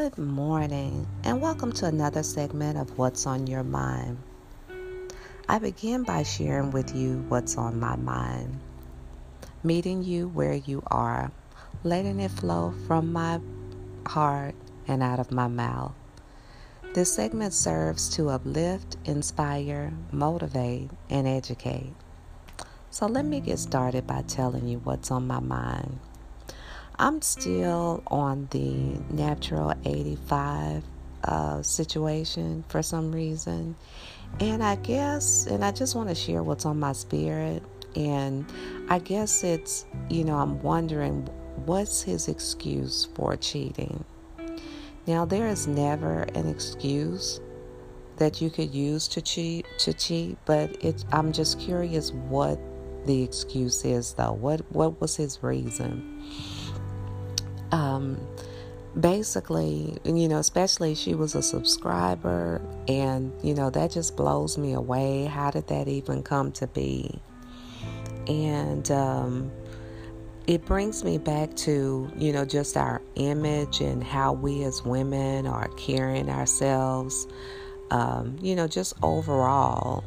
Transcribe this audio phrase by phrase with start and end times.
[0.00, 4.16] Good morning, and welcome to another segment of What's on Your Mind.
[5.46, 8.60] I begin by sharing with you what's on my mind,
[9.62, 11.30] meeting you where you are,
[11.84, 13.40] letting it flow from my
[14.06, 14.54] heart
[14.88, 15.92] and out of my mouth.
[16.94, 21.92] This segment serves to uplift, inspire, motivate, and educate.
[22.88, 25.98] So let me get started by telling you what's on my mind.
[27.00, 30.84] I'm still on the natural 85
[31.24, 33.74] uh, situation for some reason.
[34.38, 37.62] And I guess, and I just want to share what's on my spirit.
[37.96, 38.44] And
[38.90, 41.22] I guess it's, you know, I'm wondering
[41.64, 44.04] what's his excuse for cheating?
[45.06, 47.40] Now, there is never an excuse
[48.18, 52.60] that you could use to cheat to cheat but it I'm just curious what
[53.06, 56.22] the excuse is though what what was his reason
[57.72, 58.18] um,
[58.98, 64.72] basically, you know, especially she was a subscriber, and you know, that just blows me
[64.72, 65.26] away.
[65.26, 67.20] How did that even come to be?
[68.26, 69.50] And um,
[70.46, 75.46] it brings me back to, you know, just our image and how we as women
[75.46, 77.26] are carrying ourselves,
[77.90, 80.04] um, you know, just overall.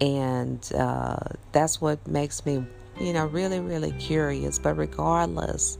[0.00, 1.16] And uh,
[1.52, 2.64] that's what makes me,
[3.00, 4.58] you know, really, really curious.
[4.58, 5.78] But regardless,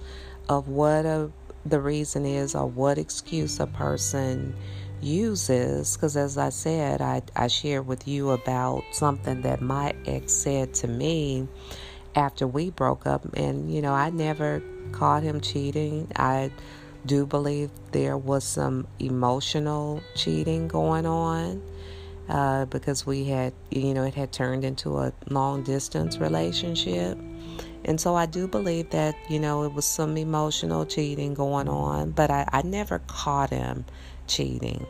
[0.48, 1.30] of what a,
[1.64, 4.54] the reason is or what excuse a person
[5.00, 5.96] uses.
[5.96, 10.74] Because as I said, I, I shared with you about something that my ex said
[10.74, 11.48] to me
[12.14, 13.24] after we broke up.
[13.34, 14.62] And, you know, I never
[14.92, 16.10] caught him cheating.
[16.16, 16.50] I
[17.04, 21.62] do believe there was some emotional cheating going on.
[22.28, 27.18] Uh, because we had, you know, it had turned into a long distance relationship.
[27.84, 32.12] And so I do believe that, you know, it was some emotional cheating going on,
[32.12, 33.84] but I, I never caught him
[34.26, 34.86] cheating.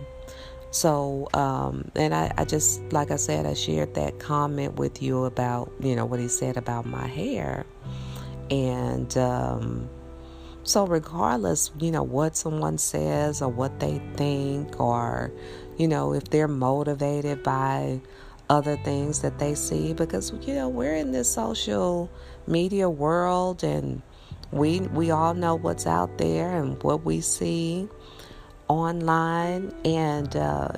[0.71, 5.25] So, um, and I, I just, like I said, I shared that comment with you
[5.25, 7.67] about, you know, what he said about my hair.
[8.51, 9.89] And um,
[10.63, 15.33] so, regardless, you know, what someone says or what they think, or,
[15.77, 18.01] you know, if they're motivated by
[18.49, 22.11] other things that they see, because, you know, we're in this social
[22.47, 24.03] media world and
[24.53, 27.89] we we all know what's out there and what we see
[28.69, 29.75] online.
[29.85, 30.69] And uh,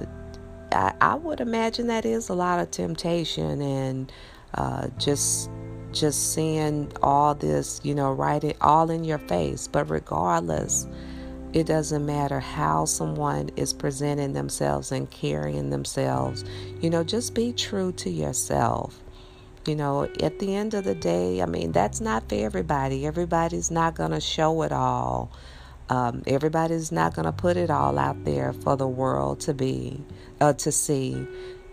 [0.73, 4.13] I, I, would imagine that is a lot of temptation and
[4.55, 5.51] uh, just
[5.93, 9.67] just seeing all this you know right it all in your face.
[9.67, 10.87] But regardless
[11.55, 16.45] it doesn't matter how someone is presenting themselves and carrying themselves
[16.81, 19.01] you know just be true to yourself
[19.67, 23.07] you know, at the end of the day, I mean, that's not for everybody.
[23.07, 25.33] Everybody's not going to show it all.
[25.89, 30.03] Um, everybody's not going to put it all out there for the world to be,
[30.41, 31.27] uh, to see.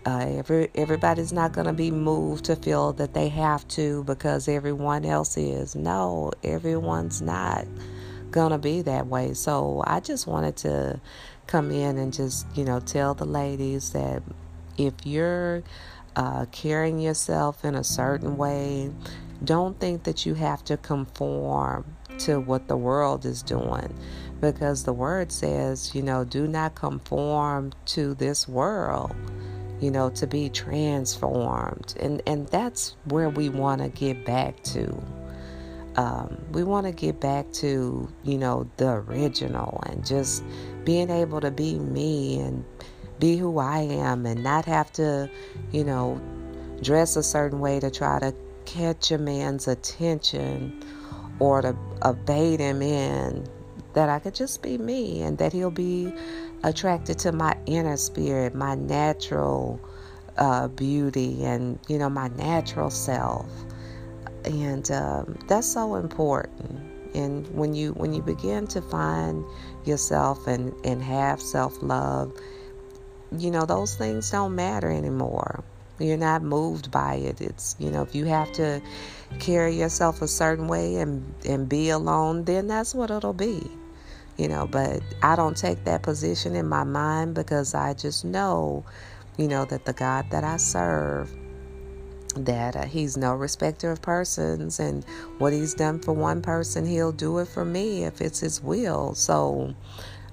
[0.04, 4.48] Uh, every everybody's not going to be moved to feel that they have to because
[4.48, 5.76] everyone else is.
[5.76, 7.66] No, everyone's not
[8.32, 9.34] to be that way.
[9.34, 11.00] So I just wanted to
[11.46, 14.22] come in and just you know tell the ladies that
[14.76, 15.62] if you're
[16.16, 18.90] uh, carrying yourself in a certain way.
[19.44, 23.92] Don't think that you have to conform to what the world is doing
[24.40, 29.14] because the word says, you know, do not conform to this world,
[29.80, 31.94] you know, to be transformed.
[31.98, 35.02] And, and that's where we want to get back to.
[35.96, 40.42] Um, we want to get back to, you know, the original and just
[40.84, 42.64] being able to be me and
[43.18, 45.30] be who I am and not have to,
[45.70, 46.20] you know,
[46.82, 50.82] dress a certain way to try to catch a man's attention
[51.38, 51.76] or to
[52.24, 53.46] bait him in.
[53.92, 56.14] That I could just be me and that he'll be
[56.64, 59.78] attracted to my inner spirit, my natural
[60.38, 63.46] uh, beauty, and, you know, my natural self.
[64.44, 66.80] And um, that's so important
[67.14, 69.44] and when you when you begin to find
[69.84, 72.32] yourself and and have self-love
[73.38, 75.64] you know, those things don't matter anymore.
[75.98, 77.40] You're not moved by it.
[77.40, 78.82] It's, you know, if you have to
[79.38, 83.62] carry yourself a certain way and, and be alone, then that's what it'll be.
[84.36, 88.84] You know, but I don't take that position in my mind because I just know,
[89.36, 91.30] you know, that the God that I serve,
[92.36, 95.04] that uh, he's no respecter of persons and
[95.38, 99.14] what he's done for one person he'll do it for me if it's his will
[99.14, 99.74] so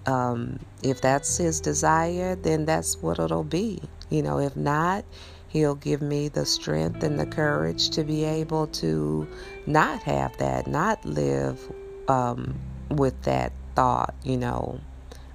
[0.06, 3.82] um, if that's his desire, then that's what it'll be.
[4.10, 5.06] You know, if not,
[5.50, 9.28] he'll give me the strength and the courage to be able to
[9.68, 11.60] not have that, not live
[12.08, 12.60] um,
[12.90, 14.80] with that thought, you know,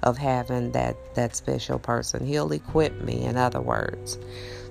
[0.02, 2.26] of having that that special person.
[2.26, 4.19] He'll equip me in other words.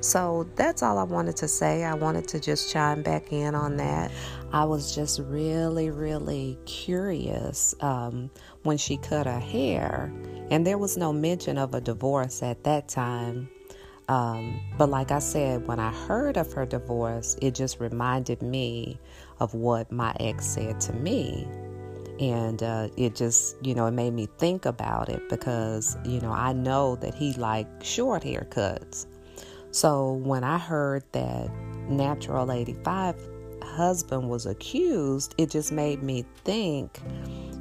[0.04, 1.86] So that's all I wanted to say.
[1.86, 4.12] I wanted to just chime back in on that.
[4.52, 8.30] I was just really, really curious um,
[8.64, 10.12] when she cut her hair,
[10.52, 13.50] and there was no mention of a divorce at that time.
[14.10, 19.00] Um, but like I said, when I heard of her divorce, it just reminded me
[19.40, 21.48] of what my ex said to me.
[22.20, 26.34] And uh, it just, you know, it made me think about it because, you know,
[26.34, 29.08] I know that he liked short haircuts.
[29.74, 31.50] So when I heard that
[31.90, 33.16] Natural 85
[33.64, 37.00] husband was accused, it just made me think,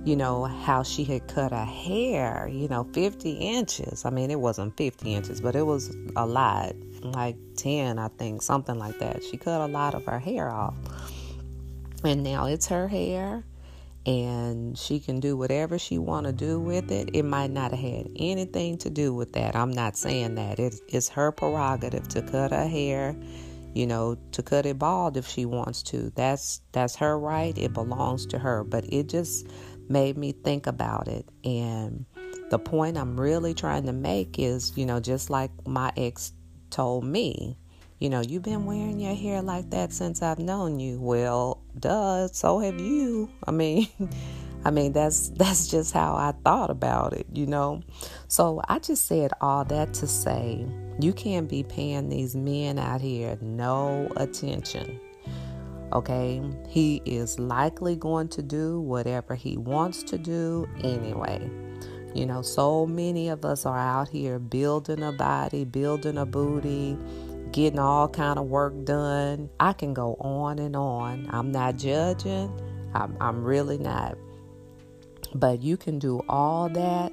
[0.04, 4.04] you know, how she had cut her hair, you know, 50 inches.
[4.04, 8.42] I mean, it wasn't 50 inches, but it was a lot, like 10, I think,
[8.42, 9.24] something like that.
[9.24, 10.74] She cut a lot of her hair off.
[12.04, 13.42] And now it's her hair
[14.06, 17.10] and she can do whatever she want to do with it.
[17.12, 19.54] It might not have had anything to do with that.
[19.54, 20.58] I'm not saying that.
[20.58, 23.16] It, it's her prerogative to cut her hair
[23.74, 26.12] you know to cut it bald if she wants to.
[26.14, 27.56] That's that's her right.
[27.56, 28.64] It belongs to her.
[28.64, 29.46] But it just
[29.88, 31.26] made me think about it.
[31.44, 32.04] And
[32.52, 36.34] the point i'm really trying to make is you know just like my ex
[36.68, 37.56] told me
[38.02, 41.00] you know, you've been wearing your hair like that since I've known you.
[41.00, 43.30] Well, duh, so have you.
[43.46, 43.86] I mean,
[44.64, 47.80] I mean that's that's just how I thought about it, you know.
[48.26, 50.66] So I just said all that to say
[50.98, 54.98] you can't be paying these men out here no attention.
[55.92, 56.42] Okay?
[56.68, 61.48] He is likely going to do whatever he wants to do anyway.
[62.16, 66.98] You know, so many of us are out here building a body, building a booty,
[67.52, 69.50] getting all kind of work done.
[69.60, 71.28] I can go on and on.
[71.30, 72.50] I'm not judging.
[72.94, 74.16] I'm, I'm really not.
[75.34, 77.12] But you can do all that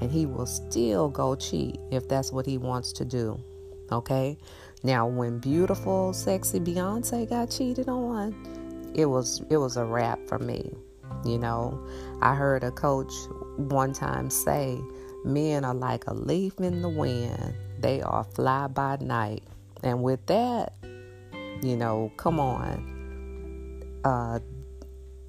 [0.00, 3.42] and he will still go cheat if that's what he wants to do.
[3.90, 4.38] Okay?
[4.82, 10.38] Now when beautiful, sexy Beyonce got cheated on, it was it was a wrap for
[10.38, 10.72] me.
[11.24, 11.84] You know,
[12.22, 13.12] I heard a coach
[13.56, 14.78] one time say,
[15.24, 17.54] men are like a leaf in the wind.
[17.80, 19.42] They are fly by night.
[19.82, 20.74] And with that,
[21.62, 22.94] you know, come on.
[24.04, 24.38] Uh,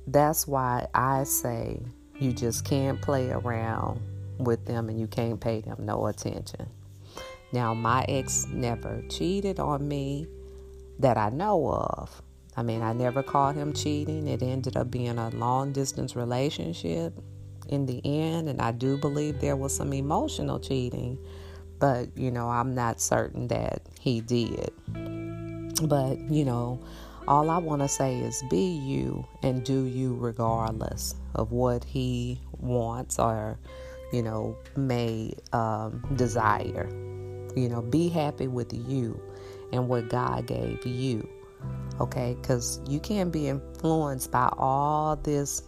[0.07, 1.81] that's why I say
[2.19, 4.01] you just can't play around
[4.37, 6.67] with them and you can't pay them no attention.
[7.51, 10.27] Now, my ex never cheated on me
[10.99, 12.21] that I know of.
[12.55, 14.27] I mean, I never caught him cheating.
[14.27, 17.13] It ended up being a long distance relationship
[17.69, 21.17] in the end, and I do believe there was some emotional cheating
[21.79, 24.71] but you know, I'm not certain that he did.
[25.83, 26.79] But you know,
[27.27, 32.41] all I want to say is be you and do you regardless of what he
[32.57, 33.57] wants or
[34.11, 36.89] you know may um, desire.
[37.55, 39.19] You know, be happy with you
[39.71, 41.27] and what God gave you.
[41.99, 45.63] Okay, because you can't be influenced by all this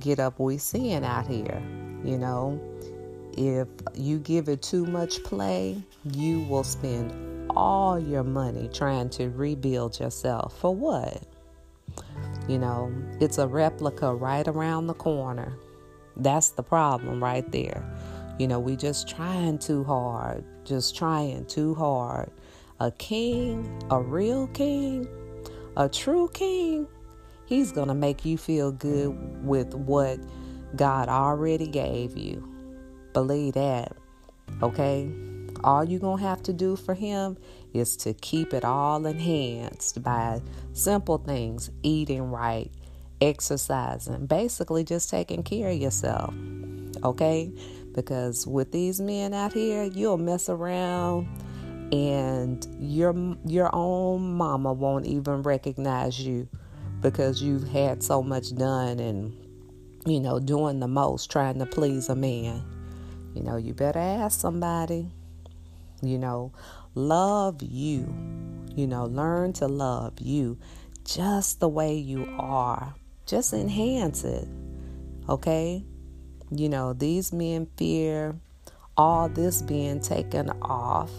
[0.00, 1.62] get up we seeing out here.
[2.04, 2.60] You know,
[3.38, 5.80] if you give it too much play,
[6.10, 7.12] you will spend
[7.50, 10.58] all your money trying to rebuild yourself.
[10.60, 11.22] For what?
[12.48, 15.56] You know, it's a replica right around the corner.
[16.16, 17.84] That's the problem right there.
[18.40, 22.32] You know, we just trying too hard, just trying too hard.
[22.80, 25.08] A king, a real king,
[25.76, 26.88] a true king,
[27.46, 30.18] he's going to make you feel good with what
[30.74, 32.57] God already gave you.
[33.18, 33.96] Believe that.
[34.62, 35.10] Okay?
[35.64, 37.36] All you're going to have to do for him
[37.74, 40.40] is to keep it all enhanced by
[40.72, 42.70] simple things eating right,
[43.20, 46.32] exercising, basically just taking care of yourself.
[47.02, 47.50] Okay?
[47.92, 51.26] Because with these men out here, you'll mess around
[51.90, 56.46] and your your own mama won't even recognize you
[57.00, 59.34] because you've had so much done and
[60.06, 62.62] you know doing the most trying to please a man.
[63.34, 65.10] You know, you better ask somebody.
[66.02, 66.52] You know,
[66.94, 68.14] love you.
[68.74, 70.58] You know, learn to love you
[71.04, 72.94] just the way you are.
[73.26, 74.46] Just enhance it.
[75.28, 75.84] Okay?
[76.50, 78.38] You know, these men fear
[78.96, 81.10] all this being taken off.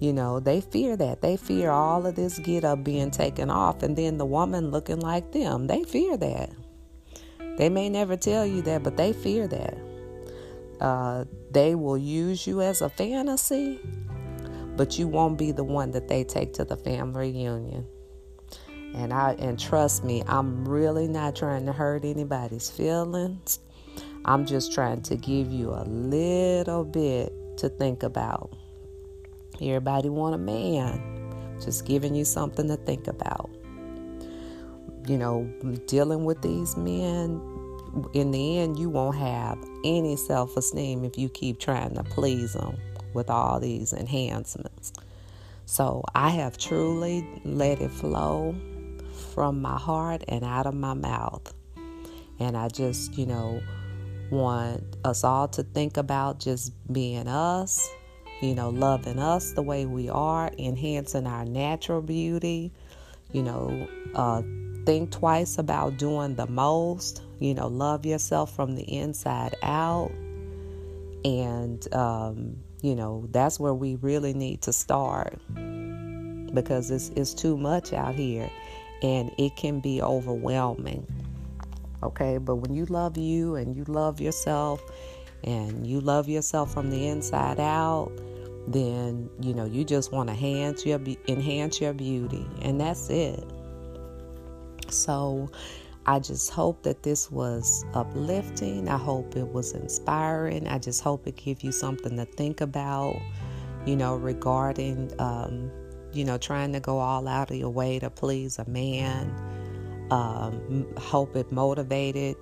[0.00, 1.20] You know, they fear that.
[1.20, 5.00] They fear all of this get up being taken off and then the woman looking
[5.00, 5.66] like them.
[5.66, 6.50] They fear that.
[7.58, 9.76] They may never tell you that, but they fear that.
[10.80, 13.78] Uh, they will use you as a fantasy,
[14.76, 17.86] but you won't be the one that they take to the family reunion.
[18.94, 23.60] And I and trust me, I'm really not trying to hurt anybody's feelings.
[24.24, 28.52] I'm just trying to give you a little bit to think about.
[29.60, 31.58] Everybody want a man.
[31.62, 33.50] Just giving you something to think about.
[35.06, 35.50] You know,
[35.86, 37.40] dealing with these men,
[38.12, 42.52] in the end, you won't have any self esteem if you keep trying to please
[42.52, 42.76] them
[43.14, 44.92] with all these enhancements.
[45.66, 48.54] So I have truly let it flow
[49.34, 51.54] from my heart and out of my mouth.
[52.38, 53.60] And I just, you know,
[54.30, 57.88] want us all to think about just being us,
[58.40, 62.72] you know, loving us the way we are, enhancing our natural beauty,
[63.32, 64.42] you know, uh,
[64.86, 70.12] think twice about doing the most, you know, love yourself from the inside out.
[71.24, 75.38] And, um, you know, that's where we really need to start
[76.54, 78.50] because it's, it's too much out here
[79.02, 81.06] and it can be overwhelming.
[82.02, 84.82] Okay, but when you love you and you love yourself
[85.44, 88.10] and you love yourself from the inside out,
[88.66, 93.44] then you know you just want to enhance your enhance your beauty, and that's it.
[94.88, 95.50] So,
[96.06, 98.88] I just hope that this was uplifting.
[98.88, 100.66] I hope it was inspiring.
[100.66, 103.20] I just hope it gave you something to think about,
[103.86, 105.70] you know, regarding, um,
[106.12, 109.34] you know, trying to go all out of your way to please a man
[110.10, 112.36] um, hope it motivated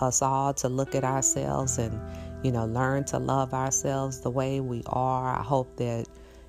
[0.00, 1.98] us all to look at ourselves and,
[2.44, 5.38] you know, learn to love ourselves the way we are.
[5.38, 6.06] I hope that,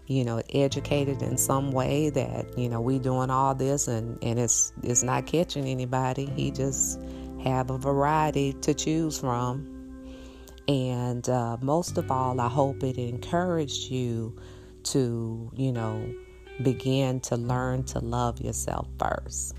[0.07, 4.39] you know, educated in some way that, you know, we doing all this and, and
[4.39, 6.25] it's it's not catching anybody.
[6.25, 6.99] He just
[7.43, 9.73] have a variety to choose from.
[10.67, 14.35] And uh, most of all, I hope it encouraged you
[14.83, 16.13] to, you know,
[16.63, 19.53] begin to learn to love yourself first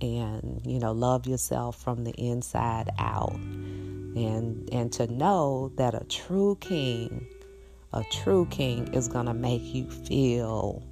[0.00, 6.04] and you know love yourself from the inside out and and to know that a
[6.06, 7.26] true king
[7.94, 10.82] a true king is going to make you feel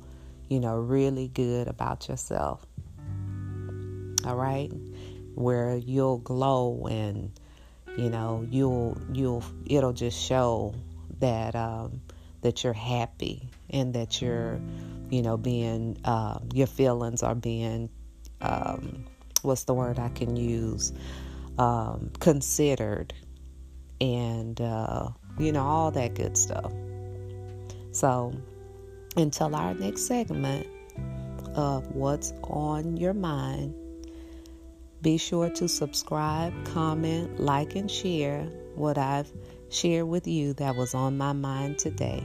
[0.49, 2.65] you know really good about yourself
[4.25, 4.71] all right
[5.35, 7.31] where you'll glow and
[7.97, 10.75] you know you'll you'll it'll just show
[11.19, 12.01] that um
[12.41, 14.61] that you're happy and that you're
[15.11, 17.91] you know being uh, your feelings are being
[18.43, 19.05] um,
[19.43, 20.93] what's the word I can use?
[21.59, 23.15] Um, considered,
[24.01, 26.73] and uh, you know, all that good stuff.
[27.93, 28.35] So,
[29.17, 30.67] until our next segment
[31.55, 33.75] of What's on Your Mind,
[35.03, 38.45] be sure to subscribe, comment, like, and share
[38.77, 39.31] what I've
[39.69, 42.25] shared with you that was on my mind today.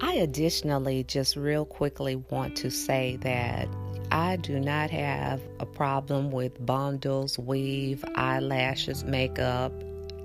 [0.00, 3.68] I additionally just real quickly want to say that
[4.12, 9.72] I do not have a problem with bundles, weave, eyelashes, makeup,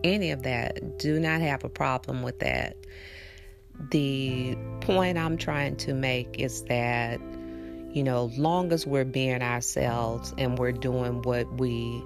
[0.03, 0.99] any of that.
[0.99, 2.77] Do not have a problem with that.
[3.89, 7.19] The point I'm trying to make is that,
[7.91, 12.03] you know, long as we're being ourselves and we're doing what we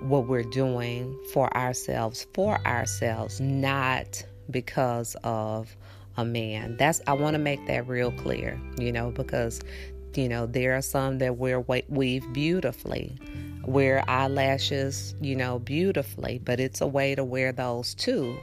[0.00, 5.76] what we're doing for ourselves for ourselves, not because of
[6.16, 6.76] a man.
[6.76, 9.60] That's I want to make that real clear, you know, because
[10.16, 13.16] you know, there are some that wear weave beautifully,
[13.64, 18.38] wear eyelashes, you know, beautifully, but it's a way to wear those too.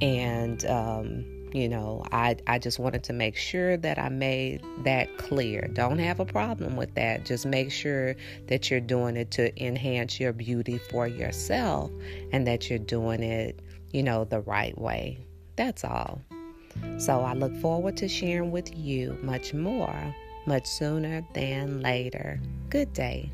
[0.00, 5.16] And, um, you know, I, I just wanted to make sure that I made that
[5.16, 5.70] clear.
[5.72, 7.24] Don't have a problem with that.
[7.24, 8.14] Just make sure
[8.48, 11.90] that you're doing it to enhance your beauty for yourself
[12.30, 13.60] and that you're doing it,
[13.90, 15.18] you know, the right way.
[15.56, 16.20] That's all.
[16.98, 20.14] So I look forward to sharing with you much more
[20.46, 22.38] much sooner than later.
[22.70, 23.30] Good day.